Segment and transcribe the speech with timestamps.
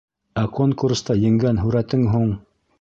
[0.43, 2.37] Ә конкурста еңгән һүрәтең һуң?